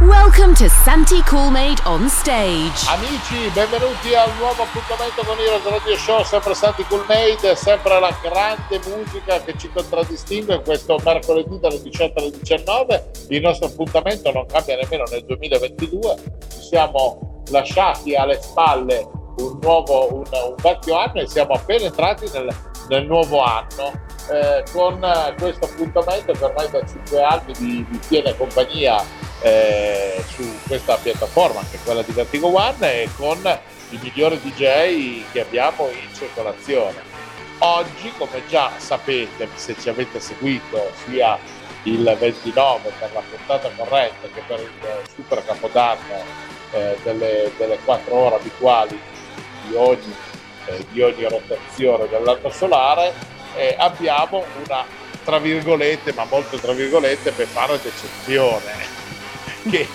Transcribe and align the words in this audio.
Welcome 0.00 0.54
to 0.54 0.66
Santi 0.70 1.20
Coolmade 1.24 1.78
on 1.84 2.08
stage. 2.08 2.88
Amici, 2.88 3.50
benvenuti 3.52 4.14
al 4.14 4.34
nuovo 4.38 4.62
appuntamento 4.62 5.22
con 5.26 5.38
Heroes 5.38 5.62
Radio 5.68 5.94
Show, 5.94 6.24
sempre 6.24 6.54
Santi 6.54 6.84
Coolmade, 6.84 7.54
sempre 7.54 8.00
la 8.00 8.16
grande 8.22 8.80
musica 8.86 9.42
che 9.42 9.58
ci 9.58 9.68
contraddistingue 9.70 10.62
questo 10.62 10.98
mercoledì 11.04 11.60
dalle 11.60 11.82
18 11.82 12.18
alle 12.18 12.30
19. 12.30 13.10
Il 13.28 13.42
nostro 13.42 13.66
appuntamento 13.66 14.32
non 14.32 14.46
cambia 14.46 14.76
nemmeno 14.76 15.04
nel 15.10 15.22
2022, 15.26 16.16
ci 16.48 16.62
siamo 16.62 17.42
lasciati 17.50 18.14
alle 18.14 18.40
spalle 18.40 19.06
un 19.40 19.58
nuovo, 19.60 20.14
un, 20.14 20.24
un 20.30 20.54
vecchio 20.60 20.96
anno 20.96 21.20
e 21.20 21.26
siamo 21.26 21.54
appena 21.54 21.86
entrati 21.86 22.28
nel, 22.32 22.54
nel 22.88 23.06
nuovo 23.06 23.42
anno. 23.42 24.08
Eh, 24.30 24.62
con 24.70 25.00
questo 25.38 25.64
appuntamento 25.64 26.32
che 26.32 26.44
ormai 26.44 26.70
da 26.70 26.86
5 26.86 27.22
anni 27.22 27.52
vi, 27.58 27.84
vi 27.88 27.98
tiene 27.98 28.36
compagnia 28.36 29.02
eh, 29.40 30.22
su 30.28 30.44
questa 30.68 30.96
piattaforma 30.96 31.62
che 31.68 31.78
è 31.78 31.80
quella 31.82 32.02
di 32.02 32.12
Vertigo 32.12 32.54
One 32.54 33.02
e 33.02 33.08
con 33.16 33.38
i 33.90 33.98
migliori 34.00 34.38
DJ 34.40 35.24
che 35.32 35.40
abbiamo 35.40 35.88
in 35.88 36.14
circolazione. 36.14 37.08
Oggi, 37.58 38.12
come 38.16 38.42
già 38.48 38.70
sapete, 38.76 39.48
se 39.54 39.74
ci 39.78 39.88
avete 39.88 40.20
seguito 40.20 40.92
sia 41.04 41.38
il 41.84 42.16
29 42.18 42.92
per 42.98 43.10
la 43.12 43.22
puntata 43.28 43.70
corrente 43.76 44.30
che 44.32 44.42
per 44.46 44.60
il 44.60 44.70
super 45.14 45.44
capodanno 45.44 46.22
eh, 46.72 46.96
delle, 47.02 47.50
delle 47.56 47.78
4 47.84 48.14
ore 48.14 48.36
abituali 48.36 48.98
di 49.70 49.76
ogni, 49.76 50.14
eh, 50.66 50.84
di 50.90 51.00
ogni 51.00 51.28
rotazione 51.28 52.08
dell'anno 52.08 52.50
solare, 52.50 53.14
eh, 53.54 53.76
abbiamo 53.78 54.44
una 54.64 54.84
tra 55.22 55.38
virgolette, 55.38 56.12
ma 56.14 56.24
molto 56.24 56.58
tra 56.58 56.72
virgolette, 56.72 57.30
per 57.30 57.46
fare 57.46 57.78
d'eccezione 57.80 58.72
che 59.70 59.86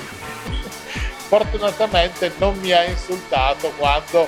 fortunatamente 1.28 2.31
non 2.38 2.58
mi 2.59 2.72
ha 2.72 2.84
insultato 2.86 3.73
quando 3.78 4.28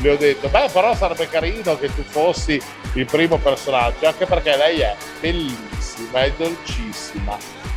le 0.00 0.10
ho 0.10 0.16
detto 0.16 0.48
beh 0.48 0.68
però 0.72 0.94
sarebbe 0.96 1.28
carino 1.28 1.78
che 1.78 1.94
tu 1.94 2.02
fossi 2.02 2.60
il 2.94 3.06
primo 3.06 3.38
personaggio 3.38 4.06
anche 4.08 4.26
perché 4.26 4.56
lei 4.56 4.80
è 4.80 4.96
bellissima 5.20 6.22
è 6.22 6.32
dolcissima 6.32 7.36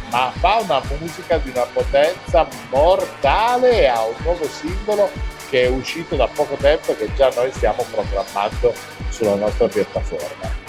ma 0.10 0.32
fa 0.40 0.56
una 0.62 0.82
musica 1.00 1.38
di 1.38 1.52
una 1.52 1.66
potenza 1.72 2.48
mortale 2.70 3.82
e 3.82 3.86
ha 3.86 4.04
un 4.04 4.16
nuovo 4.24 4.48
singolo 4.48 5.12
che 5.56 5.64
è 5.64 5.68
uscito 5.70 6.18
da 6.18 6.28
poco 6.28 6.56
tempo 6.56 6.92
e 6.92 6.98
che 6.98 7.14
già 7.16 7.32
noi 7.34 7.50
stiamo 7.54 7.86
programmando 7.90 8.74
sulla 9.08 9.36
nostra 9.36 9.70
piattaforma 9.70 10.64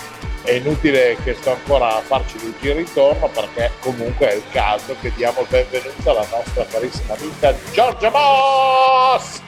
è 0.45 0.53
inutile 0.53 1.17
che 1.25 1.35
sto 1.35 1.51
ancora 1.51 1.97
a 1.97 2.01
farci 2.03 2.39
dei 2.39 2.55
giri 2.61 2.81
intorno 2.83 3.27
perché 3.27 3.73
comunque 3.81 4.29
è 4.31 4.35
il 4.35 4.45
caso 4.53 4.95
che 5.01 5.13
diamo 5.17 5.41
il 5.41 5.49
benvenuto 5.51 6.11
alla 6.11 6.25
nostra 6.31 6.65
carissima 6.67 7.15
amica 7.15 7.53
Giorgia 7.73 8.11
Moss! 8.11 9.41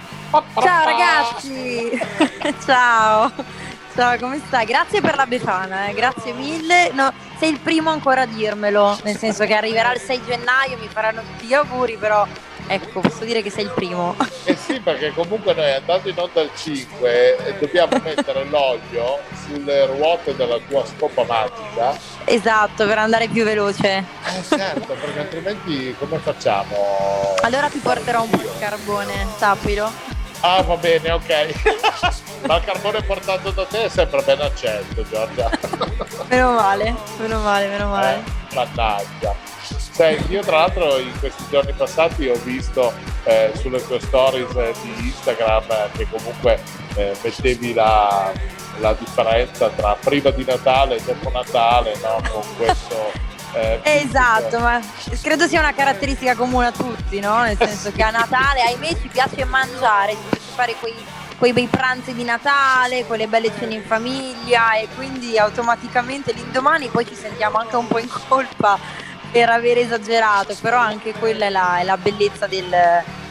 Ciao 0.60 0.84
ragazzi! 0.84 1.90
Ciao! 2.66 3.32
Ciao, 3.94 4.18
come 4.18 4.40
stai? 4.44 4.66
Grazie 4.66 5.00
per 5.00 5.14
la 5.14 5.26
Befana, 5.26 5.86
eh. 5.86 5.92
grazie 5.92 6.32
mille. 6.32 6.90
No, 6.92 7.12
sei 7.38 7.50
il 7.50 7.58
primo 7.58 7.90
ancora 7.90 8.22
a 8.22 8.26
dirmelo, 8.26 8.98
nel 9.02 9.16
senso 9.16 9.44
che 9.44 9.54
arriverà 9.54 9.92
il 9.92 10.00
6 10.00 10.20
gennaio, 10.24 10.78
mi 10.78 10.86
faranno 10.86 11.22
tutti 11.22 11.46
gli 11.46 11.54
auguri, 11.54 11.96
però 11.96 12.24
Ecco, 12.70 13.00
posso 13.00 13.24
dire 13.24 13.40
che 13.42 13.50
sei 13.50 13.64
il 13.64 13.70
primo. 13.70 14.14
Eh 14.44 14.54
sì, 14.54 14.78
perché 14.80 15.12
comunque 15.14 15.54
noi 15.54 15.72
andando 15.72 16.08
in 16.08 16.18
onda 16.18 16.40
al 16.42 16.50
5 16.54 17.46
eh, 17.46 17.54
dobbiamo 17.58 17.98
mettere 18.02 18.44
l'olio 18.44 19.18
sulle 19.46 19.86
ruote 19.86 20.36
della 20.36 20.58
tua 20.68 20.84
scopa 20.84 21.24
magica. 21.24 21.96
Esatto, 22.24 22.86
per 22.86 22.98
andare 22.98 23.28
più 23.28 23.44
veloce. 23.44 23.98
Eh 23.98 24.42
certo, 24.46 24.94
perché 24.94 25.18
altrimenti 25.18 25.94
come 25.98 26.18
facciamo? 26.18 27.34
Allora 27.40 27.68
ti 27.68 27.78
porterò 27.78 28.22
un 28.22 28.30
po' 28.30 28.36
di 28.36 28.48
carbone, 28.58 29.26
sappilo. 29.36 29.90
Ah, 30.40 30.62
va 30.62 30.76
bene, 30.76 31.10
ok. 31.10 32.46
Ma 32.46 32.56
il 32.56 32.64
carbone 32.64 33.02
portato 33.02 33.50
da 33.50 33.64
te 33.64 33.84
è 33.84 33.88
sempre 33.88 34.22
ben 34.22 34.40
accetto, 34.40 35.02
Giorgia. 35.08 35.50
meno 36.28 36.52
male, 36.52 36.94
meno 37.18 37.40
male, 37.40 37.66
meno 37.66 37.88
male. 37.88 38.22
Eh, 38.50 38.54
mannaggia. 38.54 39.34
Senti, 39.98 40.30
io 40.30 40.42
tra 40.42 40.58
l'altro 40.58 40.96
in 40.98 41.18
questi 41.18 41.42
giorni 41.50 41.72
passati 41.72 42.28
ho 42.28 42.38
visto 42.44 42.92
eh, 43.24 43.50
sulle 43.56 43.84
tue 43.84 43.98
stories 43.98 44.54
eh, 44.54 44.72
di 44.80 45.08
Instagram 45.08 45.64
eh, 45.68 45.88
che 45.96 46.06
comunque 46.08 46.62
eh, 46.94 47.16
mettevi 47.20 47.74
la, 47.74 48.32
la, 48.78 48.92
differenza 48.92 49.68
tra 49.70 49.96
prima 49.98 50.30
di 50.30 50.44
Natale 50.44 50.98
e 50.98 51.02
dopo 51.02 51.30
Natale, 51.30 51.96
no? 52.00 52.22
Con 52.30 52.42
questo... 52.56 53.10
Eh, 53.54 53.80
esatto, 54.06 54.60
ma 54.60 54.80
credo 55.20 55.48
sia 55.48 55.58
una 55.58 55.74
caratteristica 55.74 56.36
comune 56.36 56.66
a 56.66 56.72
tutti, 56.72 57.18
no? 57.18 57.42
Nel 57.42 57.56
senso 57.56 57.90
che 57.90 58.04
a 58.04 58.10
Natale, 58.10 58.60
ahimè, 58.60 59.00
ci 59.00 59.08
piace 59.08 59.44
mangiare, 59.46 60.12
ci 60.12 60.18
piace 60.28 60.52
fare 60.54 60.74
quei, 60.78 60.94
quei 61.38 61.52
bei 61.52 61.66
pranzi 61.66 62.14
di 62.14 62.22
Natale, 62.22 63.04
quelle 63.04 63.26
belle 63.26 63.50
cene 63.58 63.74
in 63.74 63.82
famiglia 63.82 64.76
e 64.76 64.86
quindi 64.94 65.36
automaticamente 65.36 66.32
l'indomani 66.32 66.86
poi 66.86 67.04
ci 67.04 67.16
sentiamo 67.16 67.58
anche 67.58 67.74
un 67.74 67.88
po' 67.88 67.98
in 67.98 68.08
colpa 68.28 69.06
per 69.30 69.50
aver 69.50 69.78
esagerato, 69.78 70.54
però 70.60 70.78
anche 70.78 71.12
quella 71.12 71.46
è 71.46 71.50
la, 71.50 71.78
è 71.78 71.84
la 71.84 71.96
bellezza 71.96 72.46
del, 72.46 72.74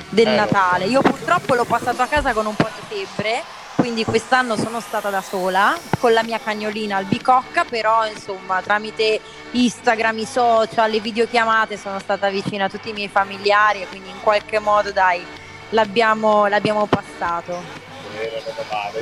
del 0.09 0.27
eh, 0.27 0.35
Natale. 0.35 0.85
Io 0.85 1.01
purtroppo 1.01 1.55
l'ho 1.55 1.65
passato 1.65 2.01
a 2.01 2.07
casa 2.07 2.33
con 2.33 2.45
un 2.45 2.55
po' 2.55 2.69
di 2.75 3.05
febbre, 3.05 3.43
quindi 3.75 4.03
quest'anno 4.03 4.55
sono 4.57 4.79
stata 4.79 5.09
da 5.09 5.21
sola 5.21 5.77
con 5.99 6.13
la 6.13 6.23
mia 6.23 6.39
cagnolina 6.39 6.97
albicocca, 6.97 7.63
però 7.63 8.07
insomma 8.07 8.61
tramite 8.61 9.19
Instagram, 9.51 10.17
i 10.17 10.25
social, 10.25 10.89
le 10.89 10.99
videochiamate 10.99 11.77
sono 11.77 11.99
stata 11.99 12.29
vicina 12.29 12.65
a 12.65 12.69
tutti 12.69 12.89
i 12.89 12.93
miei 12.93 13.07
familiari 13.07 13.81
e 13.81 13.87
quindi 13.87 14.09
in 14.09 14.21
qualche 14.21 14.59
modo 14.59 14.91
dai 14.91 15.23
l'abbiamo, 15.69 16.47
l'abbiamo 16.47 16.85
passato. 16.85 17.85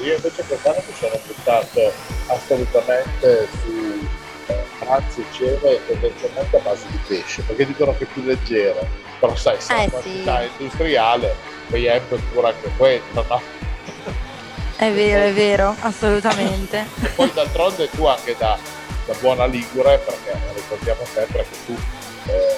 Io 0.01 0.15
invece 0.15 0.43
quest'anno 0.43 0.83
mi 0.85 0.93
sono 0.93 1.19
buttato 1.25 1.93
assolutamente 2.27 3.47
su 3.61 4.07
pranzi 4.79 5.21
e 5.21 5.25
cene 5.31 5.85
tendenzialmente 5.87 6.57
a 6.57 6.59
base 6.59 6.85
di 6.89 6.99
pesce, 7.07 7.41
perché 7.43 7.65
dicono 7.65 7.95
che 7.97 8.03
è 8.03 8.07
più 8.07 8.23
leggero, 8.23 8.87
però 9.19 9.35
sai, 9.35 9.59
se 9.59 9.73
eh, 9.73 9.77
la 9.77 9.89
quantità 9.89 10.41
sì. 10.41 10.49
industriale, 10.57 11.35
poi 11.69 11.85
è 11.85 12.01
pure 12.01 12.47
anche 12.47 12.71
questo, 12.77 13.25
no? 13.27 13.41
È 14.77 14.91
vero, 14.91 15.23
è 15.23 15.33
vero, 15.33 15.75
assolutamente. 15.81 16.85
e 17.01 17.07
poi 17.07 17.31
d'altronde 17.33 17.89
tu 17.89 18.05
anche 18.05 18.35
da, 18.37 18.57
da 19.05 19.13
buona 19.19 19.45
Ligure, 19.45 19.97
perché 19.99 20.37
ricordiamo 20.53 21.05
sempre 21.05 21.45
che 21.49 21.55
tu 21.65 21.77
eh, 22.27 22.57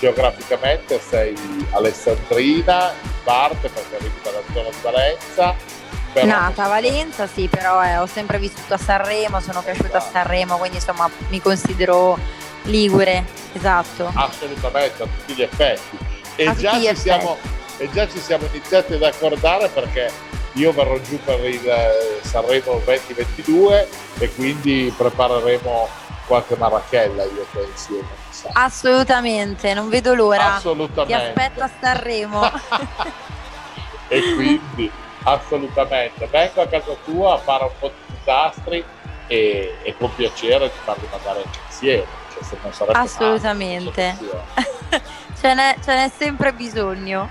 geograficamente 0.00 1.00
sei 1.00 1.34
alessandrina, 1.70 2.92
in 3.02 3.10
parte 3.22 3.68
perché 3.68 3.94
arrivi 3.94 4.18
dalla 4.20 4.42
zona 4.52 4.68
di 4.68 4.76
Valenza. 4.82 5.81
Nata 6.20 6.64
a 6.64 6.68
Valenza, 6.68 7.26
sì, 7.26 7.48
però 7.48 7.82
eh, 7.82 7.96
ho 7.96 8.06
sempre 8.06 8.38
vissuto 8.38 8.74
a 8.74 8.78
Sanremo, 8.78 9.40
sono 9.40 9.62
cresciuta 9.62 9.98
a 9.98 10.00
Sanremo, 10.00 10.58
quindi 10.58 10.76
insomma 10.76 11.08
mi 11.28 11.40
considero 11.40 12.18
ligure, 12.64 13.24
esatto. 13.52 14.10
Assolutamente, 14.14 15.02
a 15.02 15.06
tutti 15.06 15.34
gli 15.34 15.42
effetti. 15.42 15.98
E, 16.36 16.54
già 16.56 16.72
ci, 16.80 16.96
siamo, 16.96 17.36
e 17.78 17.90
già 17.90 18.08
ci 18.08 18.18
siamo 18.18 18.46
iniziati 18.50 18.94
ad 18.94 19.02
accordare 19.02 19.68
perché 19.68 20.10
io 20.52 20.72
verrò 20.72 20.98
giù 21.00 21.18
per 21.24 21.44
il 21.46 21.66
eh, 21.66 22.20
Sanremo 22.22 22.80
2022 22.84 23.88
e 24.18 24.34
quindi 24.34 24.92
prepareremo 24.94 25.88
qualche 26.26 26.56
marachella 26.56 27.24
io 27.24 27.46
insieme. 27.70 28.20
Assolutamente, 28.52 29.74
non 29.74 29.88
vedo 29.88 30.14
l'ora. 30.14 30.56
Assolutamente. 30.56 31.06
Ti 31.06 31.40
aspetto 31.40 31.62
a 31.62 31.70
Sanremo. 31.80 32.50
e 34.08 34.34
quindi 34.34 34.90
assolutamente. 35.24 36.26
Vengo 36.26 36.62
a 36.62 36.66
casa 36.66 36.94
tua 37.04 37.34
a 37.34 37.38
fare 37.38 37.64
un 37.64 37.70
po' 37.78 37.88
di 37.88 38.14
disastri 38.16 38.84
e, 39.26 39.76
e 39.82 39.96
con 39.96 40.14
piacere 40.14 40.70
ti 40.70 40.78
farli 40.84 41.08
mandare 41.10 41.42
insieme. 41.66 42.06
Cioè, 42.32 42.42
se 42.42 42.56
non 42.62 42.72
sarebbe 42.72 42.98
assolutamente. 42.98 44.16
ce, 45.40 45.54
n'è, 45.54 45.76
ce 45.82 45.94
n'è 45.94 46.10
sempre 46.16 46.52
bisogno. 46.52 47.28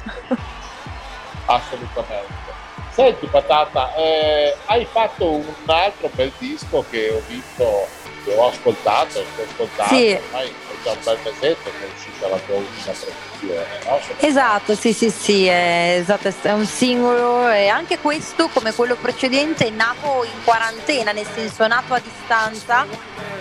assolutamente. 1.46 2.50
Senti 2.92 3.26
Patata, 3.28 3.96
eh, 3.96 4.56
hai 4.66 4.86
fatto 4.86 5.32
un 5.32 5.46
altro 5.68 6.10
bel 6.14 6.32
disco 6.38 6.84
che 6.90 7.10
ho 7.10 7.22
visto, 7.26 7.88
che 8.26 8.36
ho 8.36 8.48
ascoltato, 8.50 9.14
che 9.14 9.42
ho 9.42 9.46
ascoltato, 9.46 9.96
sì. 9.96 10.12
ormai 10.12 10.54
già 10.84 10.92
un 10.92 10.98
bel 11.04 11.18
mesetto 11.24 11.70
che 11.70 11.86
è 11.86 11.90
uscita 11.94 12.28
la 12.28 12.38
tua 12.38 12.56
ultima 12.56 12.94
produzione, 12.94 13.66
no? 13.86 14.00
Esatto, 14.20 14.76
sì, 14.76 14.94
sì, 14.94 15.10
sì, 15.10 15.46
è, 15.48 15.98
esatto, 16.00 16.34
è 16.42 16.52
un 16.52 16.66
singolo 16.66 17.50
e 17.50 17.68
anche 17.68 18.00
questo, 18.00 18.48
come 18.50 18.74
quello 18.74 18.96
precedente, 18.96 19.68
è 19.68 19.70
nato 19.70 20.24
in 20.24 20.44
quarantena, 20.44 21.12
nel 21.12 21.28
senso 21.34 21.68
nato 21.68 21.94
a 21.94 22.00
distanza 22.00 22.86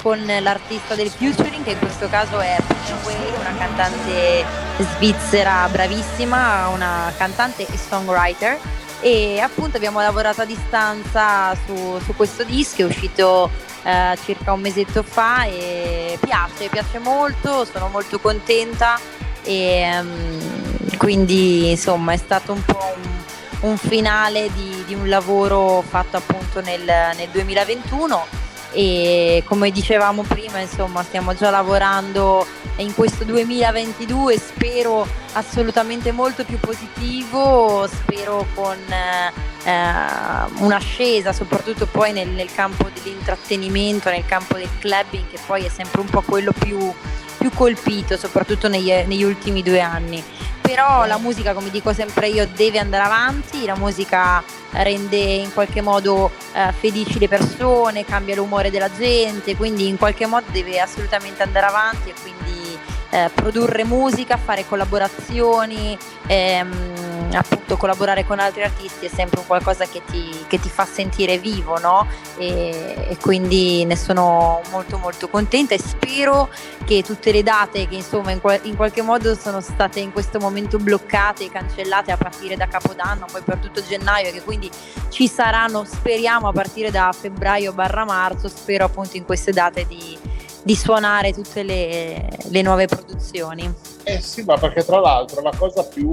con 0.02 0.24
l'artista 0.40 0.94
del 0.94 1.10
featuring, 1.10 1.62
che 1.62 1.72
in 1.72 1.78
questo 1.78 2.08
caso 2.08 2.40
è 2.40 2.56
una 3.02 3.54
cantante 3.58 4.44
svizzera 4.78 5.68
bravissima, 5.70 6.68
una 6.68 7.12
cantante 7.16 7.66
e 7.66 7.76
songwriter 7.76 8.58
e 9.00 9.40
appunto 9.40 9.76
abbiamo 9.76 10.00
lavorato 10.00 10.42
a 10.42 10.44
distanza 10.44 11.54
su, 11.66 11.98
su 12.04 12.14
questo 12.14 12.44
disco, 12.44 12.82
è 12.82 12.84
uscito 12.84 13.50
eh, 13.82 14.18
circa 14.24 14.52
un 14.52 14.60
mesetto 14.60 15.02
fa 15.02 15.44
e 15.44 16.18
piace, 16.20 16.68
piace 16.68 16.98
molto, 16.98 17.64
sono 17.64 17.88
molto 17.88 18.18
contenta 18.18 18.98
e 19.42 19.98
um, 20.00 20.96
quindi 20.98 21.70
insomma 21.70 22.12
è 22.12 22.16
stato 22.18 22.52
un 22.52 22.62
po' 22.62 22.94
un, 22.94 23.70
un 23.70 23.76
finale 23.78 24.50
di, 24.52 24.84
di, 24.86 24.94
un 24.94 25.08
lavoro 25.08 25.82
fatto 25.86 26.18
appunto 26.18 26.60
nel, 26.60 26.82
nel 26.84 27.28
2021 27.30 28.26
e 28.72 29.42
come 29.46 29.70
dicevamo 29.70 30.22
prima 30.22 30.60
insomma 30.60 31.02
stiamo 31.02 31.34
già 31.34 31.50
lavorando 31.50 32.46
in 32.76 32.94
questo 32.94 33.24
2022 33.24 34.38
spero 34.38 35.06
assolutamente 35.32 36.12
molto 36.12 36.44
più 36.44 36.58
positivo 36.58 37.86
spero 37.88 38.46
con 38.54 38.78
eh, 38.90 39.72
un'ascesa 40.58 41.32
soprattutto 41.32 41.86
poi 41.86 42.12
nel, 42.12 42.28
nel, 42.28 42.52
campo 42.52 42.88
dell'intrattenimento 42.94 44.08
nel 44.08 44.24
campo 44.24 44.54
del 44.54 44.68
clubbing 44.78 45.28
che 45.30 45.38
poi 45.46 45.64
è 45.64 45.68
sempre 45.68 46.00
un 46.00 46.08
po' 46.08 46.22
quello 46.22 46.52
più, 46.52 46.92
più 47.38 47.50
colpito 47.50 48.16
soprattutto 48.16 48.68
negli, 48.68 48.90
negli 48.90 49.24
ultimi 49.24 49.62
due 49.62 49.80
anni 49.80 50.22
però 50.70 51.04
la 51.04 51.18
musica, 51.18 51.52
come 51.52 51.68
dico 51.68 51.92
sempre 51.92 52.28
io, 52.28 52.46
deve 52.54 52.78
andare 52.78 53.02
avanti, 53.02 53.64
la 53.64 53.74
musica 53.74 54.40
rende 54.70 55.16
in 55.16 55.52
qualche 55.52 55.80
modo 55.80 56.30
eh, 56.52 56.70
felici 56.70 57.18
le 57.18 57.26
persone, 57.26 58.04
cambia 58.04 58.36
l'umore 58.36 58.70
della 58.70 58.88
gente, 58.88 59.56
quindi 59.56 59.88
in 59.88 59.98
qualche 59.98 60.26
modo 60.26 60.46
deve 60.52 60.78
assolutamente 60.78 61.42
andare 61.42 61.66
avanti 61.66 62.10
e 62.10 62.14
quindi 62.22 62.59
eh, 63.10 63.30
produrre 63.34 63.84
musica, 63.84 64.36
fare 64.36 64.66
collaborazioni, 64.66 65.96
ehm, 66.26 67.34
appunto 67.34 67.76
collaborare 67.76 68.24
con 68.24 68.38
altri 68.38 68.62
artisti 68.62 69.06
è 69.06 69.08
sempre 69.08 69.42
qualcosa 69.46 69.86
che 69.86 70.02
ti, 70.04 70.44
che 70.46 70.58
ti 70.58 70.68
fa 70.68 70.84
sentire 70.84 71.38
vivo, 71.38 71.78
no? 71.78 72.06
E, 72.38 73.06
e, 73.08 73.16
quindi 73.20 73.84
ne 73.84 73.96
sono 73.96 74.60
molto 74.70 74.98
molto 74.98 75.28
contenta 75.28 75.74
e 75.74 75.78
spero 75.78 76.48
che 76.84 77.02
tutte 77.02 77.32
le 77.32 77.42
date 77.42 77.86
che 77.88 77.94
insomma 77.94 78.30
in, 78.30 78.40
in 78.62 78.76
qualche 78.76 79.02
modo 79.02 79.34
sono 79.34 79.60
state 79.60 80.00
in 80.00 80.12
questo 80.12 80.38
momento 80.38 80.78
bloccate 80.78 81.44
e 81.44 81.50
cancellate 81.50 82.12
a 82.12 82.16
partire 82.16 82.56
da 82.56 82.66
Capodanno, 82.66 83.26
poi 83.30 83.42
per 83.42 83.58
tutto 83.58 83.82
gennaio, 83.82 84.32
che 84.32 84.42
quindi 84.42 84.70
ci 85.08 85.28
saranno, 85.28 85.84
speriamo 85.84 86.48
a 86.48 86.52
partire 86.52 86.90
da 86.90 87.12
febbraio 87.16 87.72
barra 87.72 88.04
marzo, 88.04 88.48
spero 88.48 88.84
appunto 88.84 89.16
in 89.16 89.24
queste 89.24 89.52
date 89.52 89.86
di 89.86 90.38
di 90.62 90.74
suonare 90.76 91.32
tutte 91.32 91.62
le, 91.62 92.28
le, 92.48 92.62
nuove 92.62 92.86
produzioni. 92.86 93.72
Eh 94.04 94.20
sì, 94.20 94.42
ma 94.42 94.56
perché 94.58 94.84
tra 94.84 95.00
l'altro 95.00 95.40
la 95.42 95.52
cosa 95.56 95.84
più 95.84 96.12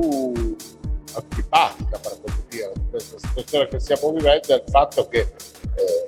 antipatica, 1.14 1.98
per 2.00 2.18
così 2.22 2.44
dire, 2.50 2.72
di 2.76 2.90
questa 2.90 3.18
situazione 3.18 3.68
che 3.68 3.80
stiamo 3.80 4.12
vivendo 4.12 4.48
è 4.48 4.56
il 4.56 4.64
fatto 4.70 5.08
che 5.08 5.20
eh, 5.20 6.08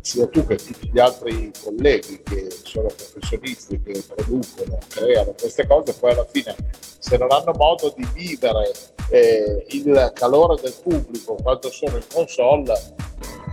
sia 0.00 0.26
tu 0.28 0.44
che 0.46 0.56
tutti 0.56 0.90
gli 0.92 0.98
altri 0.98 1.50
colleghi 1.62 2.22
che 2.22 2.48
sono 2.62 2.88
professionisti, 2.88 3.80
che 3.80 4.04
producono, 4.14 4.78
creano 4.88 5.34
queste 5.38 5.66
cose, 5.66 5.94
poi 5.94 6.12
alla 6.12 6.26
fine 6.30 6.54
se 6.98 7.16
non 7.16 7.30
hanno 7.30 7.52
modo 7.56 7.92
di 7.96 8.06
vivere 8.12 8.72
eh, 9.10 9.64
il 9.68 10.12
calore 10.14 10.60
del 10.60 10.74
pubblico 10.82 11.36
quando 11.42 11.70
sono 11.70 11.96
in 11.96 12.04
console, 12.12 12.72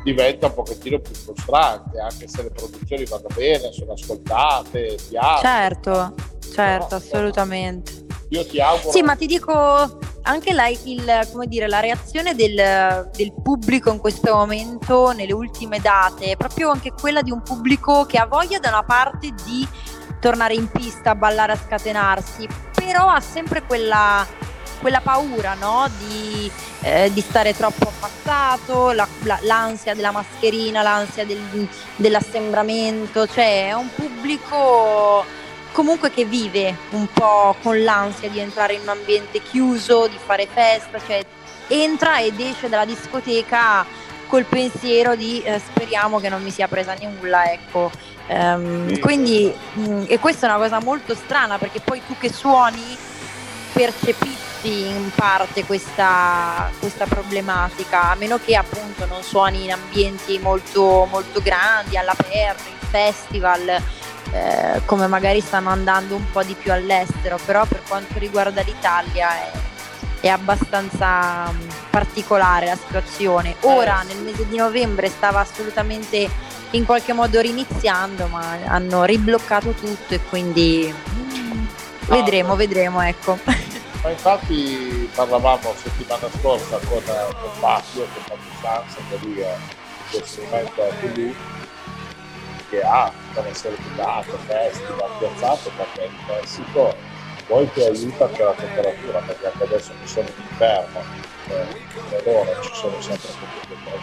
diventa 0.03 0.47
un 0.47 0.53
pochettino 0.53 0.99
più 0.99 1.13
frustrante, 1.13 1.99
anche 1.99 2.27
se 2.27 2.43
le 2.43 2.51
produzioni 2.51 3.05
vanno 3.05 3.27
bene, 3.33 3.71
sono 3.71 3.93
ascoltate, 3.93 4.97
piacciono. 5.07 5.39
Certo, 5.41 6.13
certo, 6.53 6.87
no, 6.89 6.95
assolutamente. 6.95 8.05
Io 8.29 8.45
ti 8.45 8.59
auguro. 8.61 8.91
Sì, 8.91 9.01
ma 9.01 9.15
ti 9.15 9.25
dico 9.25 9.99
anche 10.23 10.53
la, 10.53 10.67
il, 10.67 11.27
dire, 11.47 11.67
la 11.67 11.79
reazione 11.79 12.35
del, 12.35 13.09
del, 13.15 13.33
pubblico 13.41 13.91
in 13.91 13.99
questo 13.99 14.33
momento, 14.33 15.11
nelle 15.11 15.33
ultime 15.33 15.79
date, 15.79 16.31
è 16.31 16.37
proprio 16.37 16.69
anche 16.69 16.91
quella 16.91 17.21
di 17.21 17.31
un 17.31 17.41
pubblico 17.41 18.05
che 18.05 18.17
ha 18.17 18.25
voglia 18.25 18.59
da 18.59 18.69
una 18.69 18.83
parte 18.83 19.33
di 19.45 19.67
tornare 20.19 20.53
in 20.53 20.69
pista, 20.69 21.11
a 21.11 21.15
ballare, 21.15 21.53
a 21.53 21.57
scatenarsi, 21.57 22.47
però 22.73 23.07
ha 23.07 23.19
sempre 23.19 23.63
quella 23.63 24.25
quella 24.81 24.99
paura 24.99 25.53
no? 25.53 25.87
di, 25.99 26.51
eh, 26.81 27.11
di, 27.13 27.21
stare 27.21 27.55
troppo 27.55 27.87
affassato, 27.87 28.91
la, 28.91 29.07
la, 29.21 29.39
l'ansia 29.43 29.93
della 29.93 30.11
mascherina, 30.11 30.81
l'ansia 30.81 31.23
del, 31.23 31.67
dell'assembramento, 31.95 33.27
cioè 33.27 33.67
è 33.67 33.73
un 33.73 33.87
pubblico 33.93 35.23
comunque 35.71 36.11
che 36.11 36.25
vive 36.25 36.75
un 36.89 37.07
po' 37.13 37.55
con 37.61 37.81
l'ansia 37.81 38.29
di 38.29 38.39
entrare 38.39 38.73
in 38.73 38.81
un 38.81 38.89
ambiente 38.89 39.41
chiuso, 39.41 40.07
di 40.07 40.17
fare 40.21 40.47
festa, 40.51 40.99
cioè 41.05 41.23
entra 41.67 42.19
ed 42.19 42.39
esce 42.39 42.67
dalla 42.67 42.85
discoteca 42.85 43.85
col 44.27 44.45
pensiero 44.45 45.15
di 45.15 45.41
eh, 45.43 45.59
speriamo 45.59 46.19
che 46.19 46.29
non 46.29 46.41
mi 46.41 46.51
sia 46.51 46.67
presa 46.67 46.95
nulla, 46.99 47.51
ecco. 47.51 47.91
Um, 48.27 48.97
quindi, 48.99 49.53
mh, 49.73 49.81
mm, 49.81 50.03
e 50.07 50.19
questa 50.19 50.47
è 50.47 50.49
una 50.49 50.59
cosa 50.59 50.79
molto 50.79 51.13
strana 51.15 51.57
perché 51.57 51.81
poi 51.81 52.01
tu 52.07 52.15
che 52.17 52.31
suoni 52.31 52.97
percepisci 53.71 54.87
in 54.87 55.11
parte 55.15 55.65
questa, 55.65 56.69
questa, 56.79 57.05
problematica, 57.05 58.11
a 58.11 58.15
meno 58.15 58.39
che 58.43 58.55
appunto 58.55 59.05
non 59.05 59.23
suoni 59.23 59.63
in 59.63 59.71
ambienti 59.71 60.37
molto, 60.39 61.07
molto 61.09 61.41
grandi, 61.41 61.97
all'aperto, 61.97 62.63
in 62.69 62.87
festival, 62.89 63.67
eh, 64.31 64.81
come 64.85 65.07
magari 65.07 65.41
stanno 65.41 65.69
andando 65.69 66.15
un 66.15 66.29
po' 66.31 66.43
di 66.43 66.53
più 66.53 66.71
all'estero, 66.71 67.39
però 67.45 67.65
per 67.65 67.81
quanto 67.87 68.19
riguarda 68.19 68.61
l'Italia 68.61 69.29
è, 69.31 69.51
è 70.21 70.27
abbastanza 70.27 71.51
mm, 71.51 71.69
particolare 71.89 72.67
la 72.67 72.77
situazione. 72.77 73.55
Ora 73.61 74.03
nel 74.03 74.17
mese 74.17 74.47
di 74.47 74.57
novembre 74.57 75.09
stava 75.09 75.39
assolutamente 75.39 76.29
in 76.71 76.85
qualche 76.85 77.13
modo 77.13 77.39
riniziando, 77.41 78.27
ma 78.27 78.57
hanno 78.65 79.03
ribloccato 79.03 79.71
tutto 79.71 80.13
e 80.13 80.21
quindi 80.29 80.93
vedremo, 82.11 82.55
vedremo, 82.55 83.01
ecco. 83.01 83.37
Ma 84.03 84.09
infatti 84.09 85.09
parlavamo 85.13 85.73
settimana 85.75 86.27
scorsa 86.39 86.77
con, 86.87 87.03
con 87.03 87.51
Fabio, 87.59 88.07
con 88.13 88.23
Fabio 88.23 88.51
Sanz, 88.61 88.95
che 89.09 89.17
lui 89.21 89.39
è 89.39 89.55
strumento 90.23 90.81
Toulouse, 90.99 91.35
che 92.69 92.81
ha 92.81 93.11
tutta 93.27 93.41
una 93.41 93.53
serie 93.53 93.77
di 93.77 93.95
date, 93.95 94.31
festival, 94.47 95.09
piazzato, 95.19 95.71
perché 95.77 96.05
in 96.05 96.25
Messico 96.27 96.95
poi 97.47 97.71
ti 97.73 97.81
aiuta 97.81 98.25
anche 98.25 98.43
la 98.43 98.53
temperatura, 98.53 99.19
perché 99.19 99.45
anche 99.45 99.63
adesso 99.63 99.91
che 100.01 100.07
sono 100.07 100.27
in 100.27 100.43
inverno, 100.49 100.99
eh, 101.49 102.23
loro 102.25 102.61
ci 102.61 102.73
sono 102.73 103.01
sempre 103.01 103.29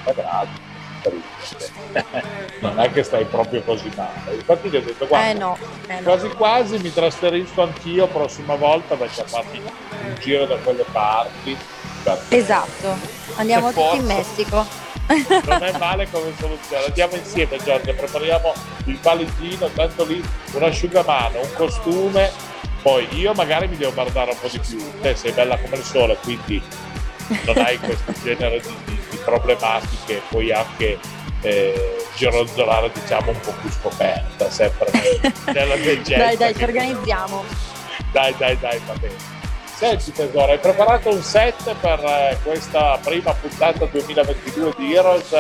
30 0.04 0.12
gradi, 0.12 0.60
non 2.60 2.80
è 2.80 2.92
che 2.92 3.02
stai 3.02 3.24
proprio 3.24 3.62
così 3.62 3.90
male. 3.94 4.34
Infatti 4.34 4.68
gli 4.68 4.76
ho 4.76 4.82
detto 4.82 5.06
guarda, 5.06 5.30
eh 5.30 5.34
no, 5.34 5.56
eh 5.86 6.00
no. 6.00 6.02
quasi 6.02 6.28
quasi 6.28 6.78
mi 6.78 6.92
trasferisco 6.92 7.62
anch'io 7.62 8.06
prossima 8.08 8.54
volta 8.54 8.96
perché 8.96 9.20
a 9.22 9.24
farmi 9.24 9.58
un 9.60 10.16
giro 10.20 10.46
da 10.46 10.56
quelle 10.56 10.84
parti. 10.90 11.56
Esatto, 12.28 12.96
andiamo 13.36 13.72
tutti 13.72 13.96
in 13.96 14.04
Messico. 14.04 14.86
Non 15.08 15.62
è 15.62 15.76
male 15.78 16.06
come 16.10 16.32
soluzione. 16.38 16.84
Andiamo 16.86 17.14
insieme 17.16 17.56
Giorgia, 17.64 17.92
prepariamo 17.94 18.52
il 18.84 18.98
paligino, 18.98 19.68
tanto 19.68 20.04
lì 20.04 20.22
un 20.52 20.62
asciugamano, 20.62 21.40
un 21.40 21.52
costume, 21.54 22.30
poi 22.82 23.06
io 23.18 23.32
magari 23.32 23.68
mi 23.68 23.76
devo 23.76 23.92
guardare 23.92 24.32
un 24.32 24.38
po' 24.38 24.48
di 24.48 24.58
più. 24.58 24.78
Te 25.00 25.14
sei 25.14 25.32
bella 25.32 25.58
come 25.58 25.76
il 25.76 25.82
sole, 25.82 26.16
quindi 26.22 26.62
non 27.44 27.58
hai 27.58 27.78
questo 27.78 28.12
genere 28.22 28.60
di 28.60 28.97
problematiche, 29.28 30.22
puoi 30.28 30.50
anche 30.50 30.98
eh, 31.42 32.06
gironzolare 32.16 32.90
diciamo 32.92 33.30
un 33.30 33.40
po' 33.40 33.54
più 33.60 33.70
scoperta, 33.70 34.50
sempre 34.50 34.90
nella 35.52 35.74
leggenda. 35.74 36.24
dai, 36.24 36.36
dai, 36.36 36.54
ci 36.54 36.62
organizziamo. 36.62 37.44
Dai, 38.10 38.34
dai, 38.38 38.58
dai, 38.58 38.80
va 38.86 38.94
bene. 38.94 39.36
Senti 39.64 40.10
tesoro, 40.12 40.50
hai 40.50 40.58
preparato 40.58 41.10
un 41.10 41.22
set 41.22 41.72
per 41.80 42.00
eh, 42.04 42.38
questa 42.42 42.98
prima 43.04 43.32
puntata 43.34 43.84
2022 43.84 44.74
di 44.76 44.94
Heroes 44.94 45.32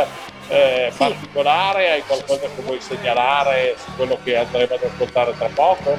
eh, 0.48 0.88
sì. 0.90 0.96
particolare? 0.96 1.90
Hai 1.90 2.02
qualcosa 2.06 2.42
che 2.42 2.62
vuoi 2.62 2.80
segnalare 2.80 3.74
su 3.82 3.90
quello 3.96 4.18
che 4.22 4.36
andremo 4.36 4.74
ad 4.74 4.82
ascoltare 4.82 5.34
tra 5.36 5.48
poco? 5.52 5.98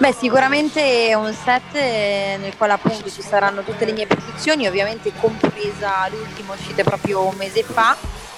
Beh, 0.00 0.14
sicuramente 0.14 1.08
è 1.08 1.12
un 1.12 1.30
set 1.34 1.74
nel 1.74 2.56
quale 2.56 2.72
appunto 2.72 3.10
ci 3.10 3.20
saranno 3.20 3.62
tutte 3.62 3.84
le 3.84 3.92
mie 3.92 4.06
produzioni, 4.06 4.66
ovviamente 4.66 5.12
compresa 5.20 6.08
l'ultima 6.10 6.54
uscita 6.54 6.82
proprio 6.82 7.26
un 7.26 7.34
mese 7.36 7.62
fa, 7.62 7.94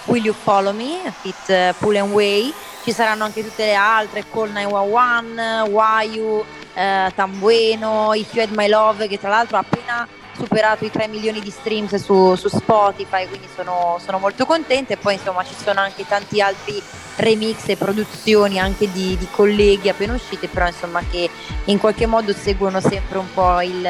Will 0.07 0.25
You 0.25 0.35
Follow 0.35 0.75
Me, 0.75 1.12
Fit 1.21 1.75
Pull 1.78 1.95
and 1.95 2.11
Way, 2.11 2.52
ci 2.83 2.90
saranno 2.90 3.23
anche 3.23 3.45
tutte 3.45 3.64
le 3.64 3.75
altre, 3.75 4.25
Call 4.28 4.50
911, 4.50 5.71
Wayu, 5.71 6.45
eh, 6.75 7.12
Tambueno, 7.14 8.12
If 8.12 8.35
You 8.35 8.42
Had 8.42 8.50
My 8.57 8.66
Love, 8.66 9.07
che 9.07 9.21
tra 9.21 9.28
l'altro 9.28 9.57
ha 9.57 9.61
appena 9.61 10.09
superato 10.34 10.84
i 10.84 10.90
3 10.90 11.08
milioni 11.08 11.40
di 11.40 11.50
streams 11.50 11.94
su, 11.96 12.34
su 12.34 12.48
Spotify, 12.48 13.26
quindi 13.28 13.48
sono, 13.54 13.98
sono, 14.04 14.18
molto 14.18 14.46
contenta 14.46 14.94
e 14.94 14.96
poi 14.96 15.14
insomma 15.14 15.44
ci 15.44 15.54
sono 15.54 15.80
anche 15.80 16.06
tanti 16.06 16.40
altri 16.40 16.82
remix 17.16 17.68
e 17.68 17.76
produzioni 17.76 18.58
anche 18.58 18.90
di, 18.90 19.16
di, 19.18 19.28
colleghi 19.30 19.88
appena 19.88 20.14
uscite, 20.14 20.48
però 20.48 20.66
insomma 20.66 21.02
che 21.08 21.28
in 21.64 21.78
qualche 21.78 22.06
modo 22.06 22.32
seguono 22.32 22.80
sempre 22.80 23.18
un 23.18 23.32
po' 23.32 23.60
il, 23.60 23.86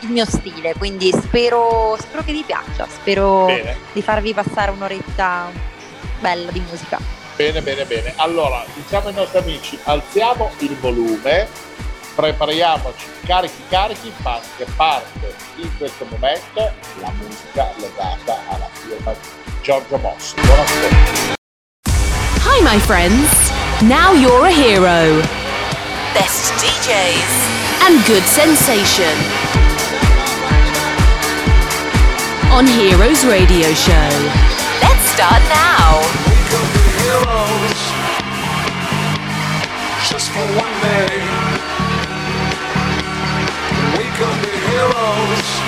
il 0.00 0.08
mio 0.08 0.24
stile, 0.24 0.74
quindi 0.78 1.10
spero, 1.10 1.96
spero, 1.98 2.22
che 2.22 2.32
vi 2.32 2.42
piaccia, 2.42 2.86
spero 2.88 3.46
Bene. 3.46 3.76
di 3.92 4.02
farvi 4.02 4.32
passare 4.32 4.70
un'oretta 4.70 5.50
bella 6.20 6.50
di 6.50 6.60
musica. 6.60 6.98
Bene, 7.36 7.60
bene, 7.62 7.84
bene. 7.84 8.12
Allora, 8.16 8.64
diciamo 8.72 9.08
ai 9.08 9.14
nostri 9.14 9.38
amici, 9.38 9.78
alziamo 9.82 10.52
il 10.58 10.76
volume 10.76 11.48
prepariamoci 12.14 13.06
carichi 13.26 13.62
carichi 13.68 14.12
perché 14.22 14.70
parte 14.76 15.34
in 15.56 15.76
questo 15.76 16.06
momento 16.08 16.72
la 17.00 17.12
musica 17.18 17.70
legata 17.76 18.40
alla 18.48 18.68
firma 18.72 19.12
di 19.12 19.52
Giorgio 19.62 19.96
Mosso. 19.98 20.34
Buonasera. 20.40 21.32
Hi 22.46 22.60
my 22.62 22.78
friends, 22.78 23.50
now 23.82 24.12
you're 24.12 24.46
a 24.46 24.52
hero. 24.52 25.22
Best 26.12 26.52
DJs 26.62 27.86
and 27.86 28.04
good 28.06 28.22
sensation. 28.24 29.16
On 32.52 32.64
Heroes 32.66 33.24
Radio 33.24 33.74
Show. 33.74 34.08
Let's 34.80 35.02
start 35.10 35.42
now. 35.48 35.98
We 36.28 36.36
could 36.48 36.72
be 36.72 36.86
heroes 37.02 38.04
just 40.08 40.30
for 40.30 40.46
one 40.54 40.80
day. 40.80 41.23
Heroes 45.04 45.60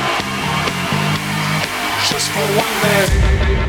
just 2.08 2.30
for 2.30 2.46
one 2.56 2.82
day. 2.82 3.65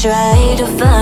try 0.00 0.54
to 0.56 0.64
find 0.78 0.99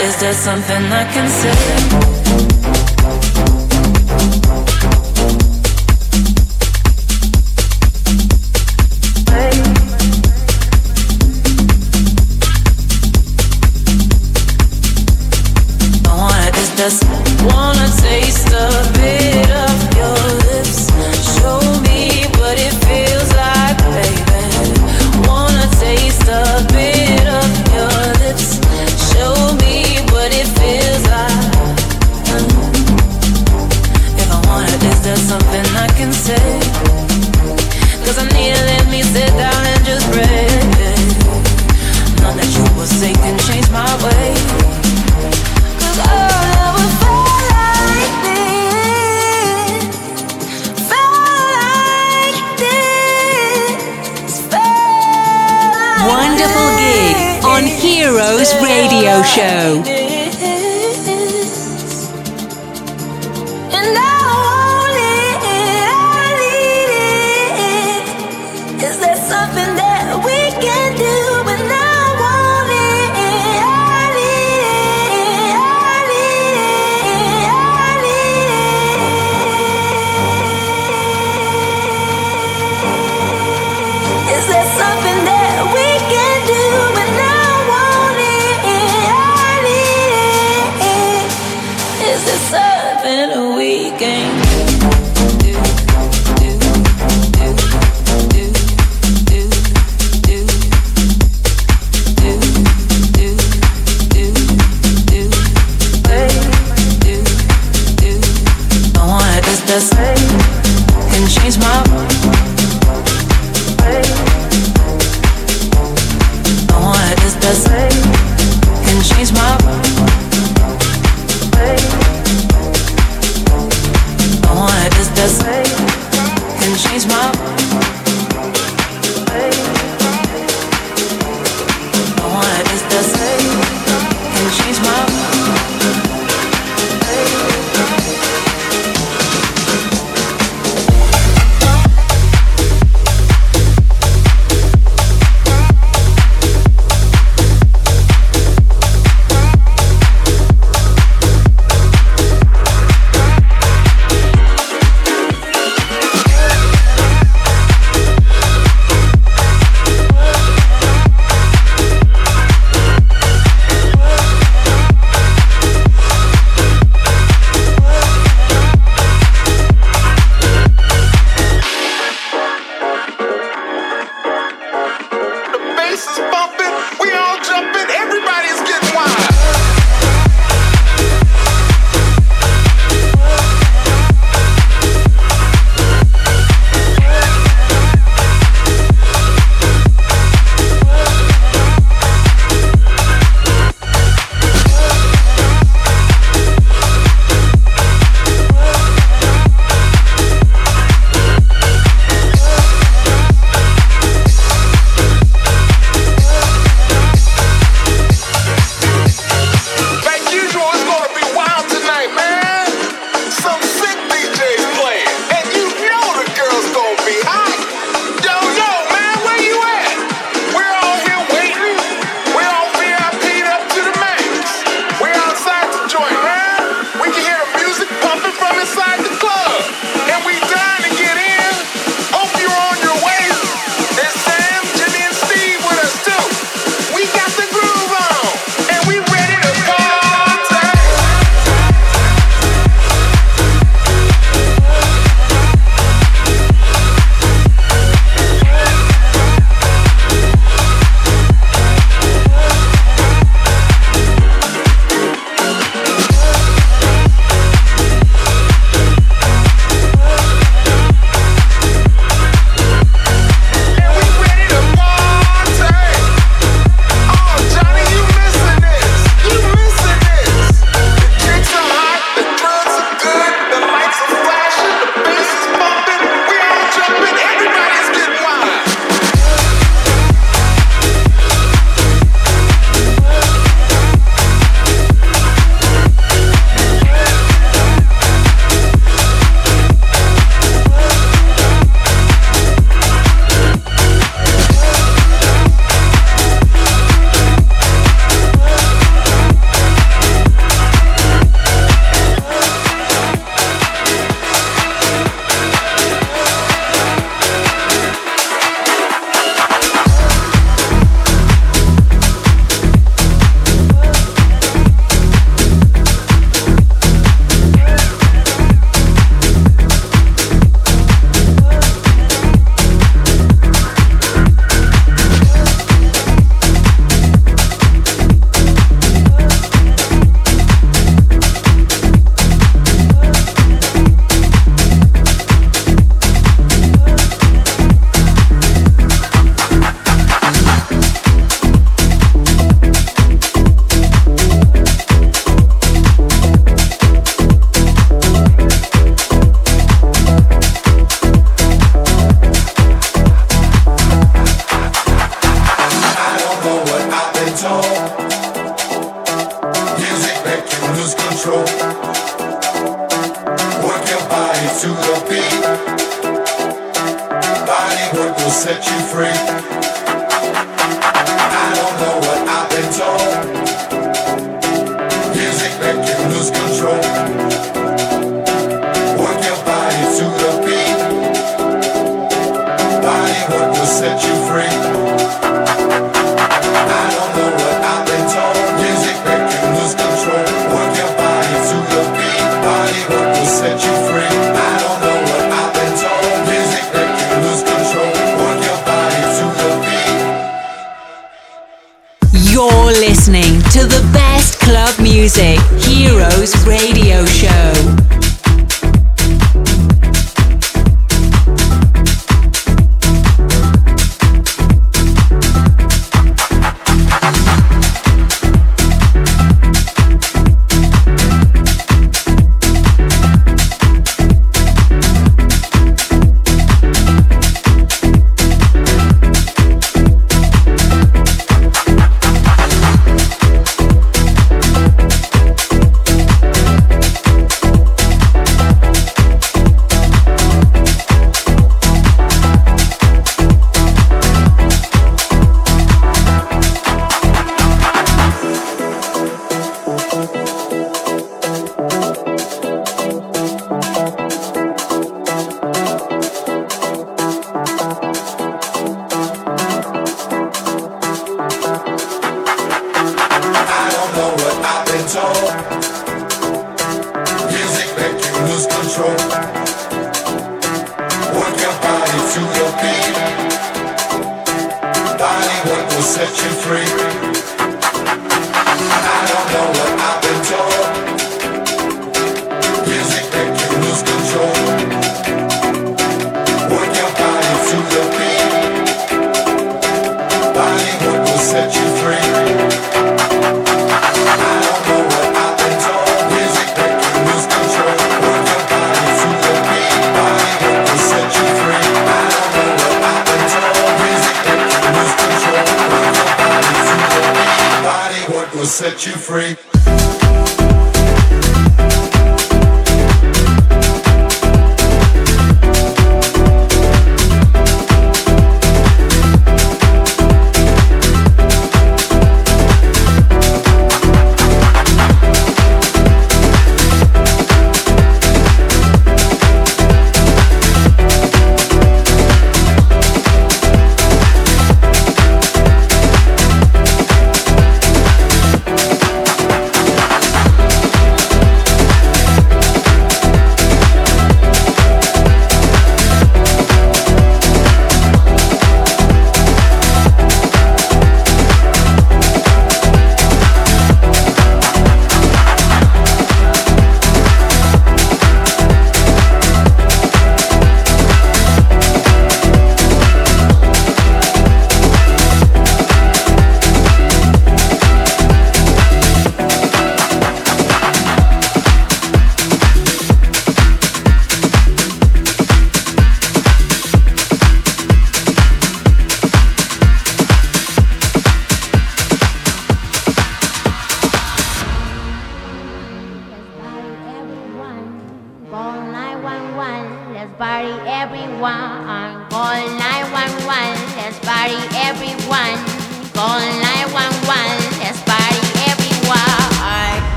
is 0.00 0.16
there 0.20 0.34
something 0.34 0.82
I 0.92 1.04
can 1.12 1.28
say? 1.28 2.53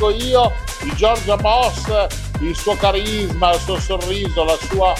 Dico 0.00 0.10
io, 0.10 0.52
di 0.80 0.94
Giorgia 0.96 1.36
Moss, 1.40 2.06
il 2.40 2.56
suo 2.56 2.74
carisma, 2.74 3.52
il 3.52 3.60
suo 3.60 3.78
sorriso, 3.78 4.44
la 4.44 4.56
sua 4.68 4.94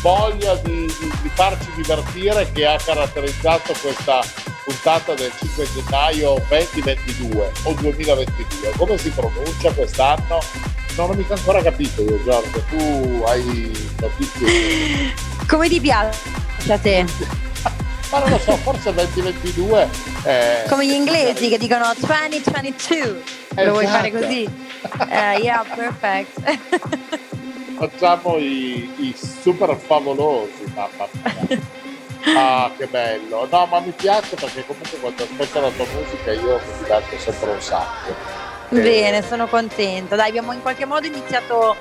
voglia 0.00 0.54
di, 0.56 0.86
di, 0.86 1.12
di 1.22 1.30
farci 1.34 1.68
divertire 1.76 2.50
che 2.50 2.66
ha 2.66 2.76
caratterizzato 2.76 3.72
questa 3.80 4.20
puntata 4.64 5.14
del 5.14 5.30
5 5.38 5.68
gennaio 5.72 6.42
2022 6.48 7.52
o 7.62 7.72
2022. 7.74 8.72
Come 8.76 8.98
si 8.98 9.10
pronuncia 9.10 9.70
quest'anno? 9.70 10.40
Non 10.96 11.10
ho 11.10 11.12
mica 11.12 11.34
ancora 11.34 11.62
capito 11.62 12.02
io 12.02 12.20
Giorgio, 12.24 12.64
tu 12.70 13.22
hai 13.26 13.92
notizie? 14.00 15.14
Come 15.46 15.68
ti 15.68 15.80
piace 15.80 16.18
a 16.72 16.78
te? 16.78 17.06
Ma 18.10 18.18
non 18.18 18.30
lo 18.30 18.38
so, 18.38 18.56
forse 18.56 18.92
2022 18.92 19.88
è... 20.24 20.64
Come 20.68 20.88
gli 20.88 20.92
inglesi 20.92 21.46
che 21.48 21.58
dicono 21.58 21.92
2022. 21.96 23.39
Esatto. 23.50 23.64
Lo 23.64 23.72
vuoi 23.72 23.86
fare 23.86 24.08
esatto. 24.08 24.24
così? 24.24 24.48
Uh, 25.00 25.42
yeah, 25.42 25.64
perfect. 25.74 27.18
Facciamo 27.76 28.36
i, 28.36 28.90
i 28.98 29.14
super 29.16 29.74
favolosi, 29.76 30.72
mamma 30.74 31.08
mia. 31.48 31.78
Ah, 32.36 32.70
che 32.76 32.86
bello. 32.86 33.48
No, 33.50 33.66
ma 33.66 33.80
mi 33.80 33.92
piace 33.92 34.36
perché 34.36 34.64
comunque 34.66 34.98
quando 34.98 35.22
ascolto 35.24 35.60
la 35.60 35.70
tua 35.70 35.86
musica 35.94 36.32
io 36.32 36.60
mi 36.66 36.82
diverto 36.82 37.18
sempre 37.18 37.50
un 37.50 37.60
sacco. 37.60 38.14
Bene, 38.68 39.22
sono 39.22 39.46
contenta. 39.46 40.16
Dai, 40.16 40.28
abbiamo 40.28 40.52
in 40.52 40.60
qualche 40.60 40.84
modo 40.84 41.06
iniziato, 41.06 41.76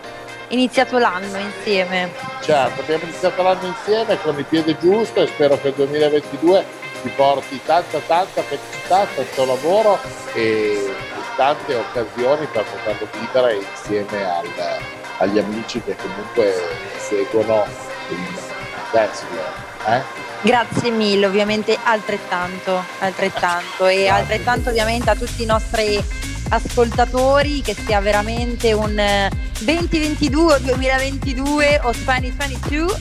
iniziato 0.47 0.97
l'anno 0.97 1.37
insieme. 1.37 2.11
Certo, 2.41 2.81
abbiamo 2.81 3.03
iniziato 3.03 3.43
l'anno 3.43 3.67
insieme 3.67 4.19
con 4.21 4.39
il 4.39 4.45
piede 4.45 4.77
giusto 4.79 5.21
e 5.21 5.27
spero 5.27 5.59
che 5.59 5.67
il 5.67 5.73
2022 5.75 6.65
ti 7.03 7.09
porti 7.09 7.59
tanta 7.63 7.99
tanta 7.99 8.41
felicità, 8.41 9.05
tanto 9.13 9.45
lavoro 9.45 9.99
e 10.33 10.93
tante 11.39 11.73
occasioni 11.73 12.45
per 12.51 12.65
poterlo 12.65 13.07
vivere 13.17 13.59
insieme 13.71 14.25
al, 14.25 14.45
agli 15.19 15.39
amici 15.39 15.81
che 15.81 15.95
comunque 15.95 16.53
seguono 16.97 17.65
il 18.09 18.17
Dance 18.91 19.23
eh? 19.87 20.01
Grazie 20.41 20.91
mille, 20.91 21.25
ovviamente 21.25 21.77
altrettanto, 21.81 22.83
altrettanto 22.99 23.87
e 23.87 24.03
Grazie. 24.03 24.09
altrettanto 24.09 24.69
ovviamente 24.69 25.09
a 25.11 25.15
tutti 25.15 25.43
i 25.43 25.45
nostri 25.45 26.03
ascoltatori 26.49 27.61
che 27.61 27.73
sia 27.73 28.01
veramente 28.01 28.73
un 28.73 29.01
2022 29.59 30.53
o 30.53 30.59
2022 30.59 31.79
o 31.83 31.93
2022 32.03 32.97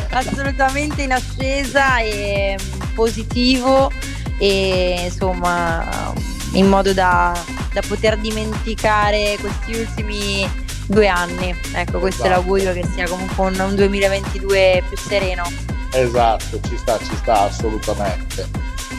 assolutamente 0.16 1.02
in 1.02 1.12
ascesa 1.12 1.98
e 1.98 2.56
positivo 2.94 3.92
e 4.38 5.02
insomma 5.04 6.34
in 6.52 6.68
modo 6.68 6.92
da, 6.92 7.38
da 7.72 7.82
poter 7.86 8.16
dimenticare 8.18 9.36
questi 9.40 9.78
ultimi 9.78 10.48
due 10.86 11.08
anni. 11.08 11.54
Ecco, 11.74 11.98
questo 11.98 12.22
esatto. 12.22 12.24
è 12.24 12.28
l'augurio 12.28 12.72
che 12.72 12.84
sia 12.94 13.08
comunque 13.08 13.46
un, 13.46 13.58
un 13.58 13.74
2022 13.74 14.84
più 14.88 14.96
sereno. 14.96 15.44
Esatto, 15.92 16.60
ci 16.68 16.76
sta, 16.76 16.98
ci 16.98 17.16
sta 17.16 17.42
assolutamente. 17.42 18.48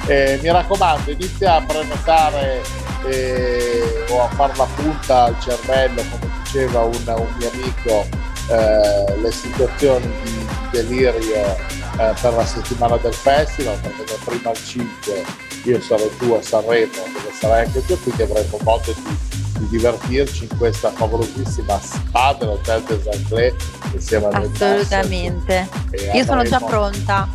Eh, 0.08 0.40
mi 0.42 0.52
raccomando, 0.52 1.12
inizia 1.12 1.56
a 1.56 1.62
prenotare 1.62 2.62
eh, 3.06 4.06
o 4.10 4.24
a 4.24 4.30
far 4.30 4.58
la 4.58 4.66
punta 4.76 5.26
al 5.26 5.40
cervello, 5.40 6.02
come 6.10 6.32
diceva 6.44 6.82
un, 6.82 7.04
un 7.06 7.36
mio 7.38 7.52
amico, 7.52 8.08
eh, 8.50 9.20
le 9.20 9.32
situazioni 9.32 10.10
di 10.24 10.48
delirio 10.72 11.12
eh, 11.14 12.14
per 12.22 12.34
la 12.34 12.46
settimana 12.46 12.98
del 12.98 13.14
festival, 13.14 13.78
perché 13.80 14.04
da 14.06 14.16
prima 14.24 14.50
al 14.50 14.58
5 14.58 15.26
io 15.64 15.82
sarò 15.82 16.08
tu 16.18 16.32
a 16.34 16.42
Sanremo, 16.42 16.92
dove 16.92 17.32
sarai 17.34 17.66
anche 17.66 17.86
tu, 17.86 18.00
quindi 18.02 18.22
avremo 18.22 18.58
modo 18.64 18.94
di 18.94 19.47
di 19.58 19.68
divertirci 19.68 20.48
in 20.50 20.58
questa 20.58 20.92
favolosissima 20.92 21.80
spa 21.80 22.36
dell'Hotel 22.38 22.84
des 22.84 23.08
Anglais 23.08 23.54
insieme 23.94 24.26
a 24.26 24.38
Assolutamente. 24.38 25.68
Io 26.14 26.24
sono 26.24 26.44
già 26.44 26.60
pronta. 26.60 27.28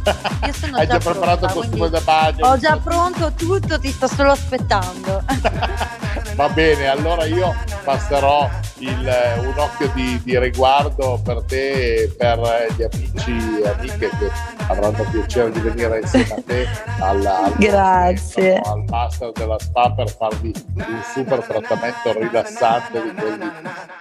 Io 0.47 0.53
sono 0.55 0.77
Hai 0.77 0.87
già, 0.87 0.99
già 0.99 1.11
preparato 1.11 1.47
il 1.47 1.53
costume 1.53 1.89
da 1.89 2.01
bagno? 2.01 2.47
Ho 2.47 2.59
già 2.59 2.77
pronto 2.77 3.33
tutto, 3.37 3.79
ti 3.79 3.91
sto 3.91 4.07
solo 4.07 4.33
aspettando. 4.33 5.23
Va 6.35 6.49
bene, 6.49 6.87
allora 6.87 7.25
io 7.27 7.55
passerò 7.85 8.49
il, 8.79 9.15
un 9.39 9.55
occhio 9.57 9.91
di, 9.95 10.21
di, 10.23 10.39
riguardo 10.39 11.21
per 11.23 11.43
te 11.43 12.03
e 12.03 12.09
per 12.09 12.39
gli 12.77 12.83
amici 12.83 13.61
e 13.63 13.69
amiche 13.69 14.09
che 14.09 14.31
avranno 14.67 15.05
piacere 15.11 15.51
di 15.51 15.61
venire 15.61 16.01
insieme 16.01 16.35
a 16.35 16.43
te 16.45 16.69
al, 17.01 17.27
al, 17.27 17.55
Grazie. 17.59 18.61
Al 18.65 18.85
master 18.89 19.33
della 19.33 19.59
spa 19.59 19.93
per 19.93 20.11
farvi 20.11 20.53
un 20.75 21.03
super 21.13 21.45
trattamento 21.45 22.12
rilassante 22.13 23.03
di 23.03 23.13
quelli 23.15 23.51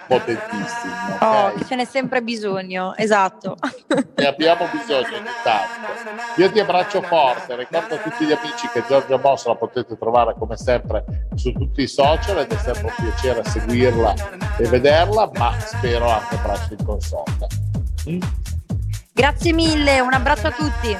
potentissimi. 0.06 0.92
Okay? 1.14 1.52
Oh, 1.54 1.64
ce 1.64 1.74
n'è 1.74 1.84
sempre 1.84 2.22
bisogno, 2.22 2.94
esatto. 2.96 3.56
Ne 4.14 4.26
abbiamo 4.26 4.66
bisogno 4.70 5.16
ogni 5.16 5.30
tanto. 5.42 6.40
Io 6.40 6.50
ti 6.50 6.60
abbraccio 6.60 7.02
forte, 7.02 7.56
ricordo 7.56 7.94
a 7.94 7.98
tutti 7.98 8.24
gli 8.24 8.32
amici 8.32 8.68
che 8.72 8.84
Giorgia 8.88 9.18
Moss 9.18 9.46
la 9.46 9.54
potete 9.54 9.96
trovare 9.96 10.34
come 10.38 10.56
sempre 10.56 11.04
su 11.34 11.52
tutti 11.52 11.82
i 11.82 11.88
social 11.88 12.38
ed 12.38 12.52
è 12.52 12.56
sempre 12.56 12.84
un 12.84 12.94
piacere 12.96 13.44
seguirla 13.44 14.14
e 14.58 14.66
vederla, 14.68 15.30
ma 15.34 15.54
spero 15.58 16.08
anche 16.08 16.36
presto 16.36 16.74
in 16.74 16.84
console. 16.84 17.46
Mm? 18.08 18.20
Grazie 19.14 19.52
mille, 19.52 20.00
un 20.00 20.12
abbraccio 20.12 20.46
a 20.46 20.52
tutti. 20.52 20.96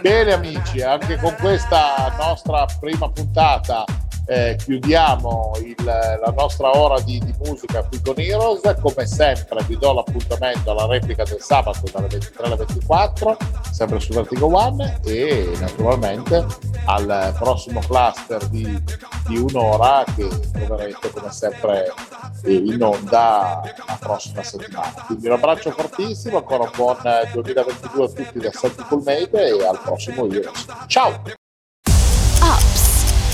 Bene 0.00 0.32
amici, 0.32 0.82
anche 0.82 1.16
con 1.16 1.34
questa 1.40 2.14
nostra 2.18 2.66
prima 2.78 3.10
puntata 3.10 3.84
eh, 4.26 4.56
chiudiamo 4.58 5.52
il, 5.62 5.84
la 5.84 6.34
nostra 6.36 6.76
ora 6.76 7.00
di, 7.00 7.18
di, 7.24 7.34
musica 7.44 7.82
qui 7.84 8.00
con 8.02 8.14
Heroes. 8.18 8.60
Come 8.80 9.06
sempre 9.06 9.64
vi 9.66 9.78
do 9.78 9.92
l'appuntamento 9.92 10.70
alla 10.70 10.86
replica 10.86 11.24
del 11.24 11.40
sabato 11.40 11.82
dalle 11.92 12.08
23 12.08 12.44
alle 12.44 12.56
24, 12.56 13.36
sempre 13.70 14.00
su 14.00 14.12
Vertigo 14.12 14.54
One 14.54 15.00
e 15.04 15.52
naturalmente 15.60 16.44
al 16.86 17.34
prossimo 17.38 17.80
cluster 17.80 18.44
di, 18.48 18.82
di 19.28 19.38
un'ora 19.38 20.04
che 20.14 20.28
troverete 20.52 21.10
come 21.10 21.30
sempre 21.32 21.92
in 22.46 22.82
onda 22.82 23.62
la 23.86 23.96
prossima 24.00 24.42
settimana. 24.42 25.04
Quindi 25.06 25.26
un 25.26 25.32
abbraccio 25.32 25.70
fortissimo, 25.70 26.38
ancora 26.38 26.64
un 26.64 26.70
buon 26.74 26.98
2022 27.32 28.04
a 28.04 28.08
tutti 28.08 28.38
da 28.38 28.50
Santi 28.52 28.82
Coolmade 28.82 29.56
e 29.56 29.64
al 29.64 29.80
prossimo 29.80 30.26
Heroes. 30.26 30.66
Ciao! 30.86 31.44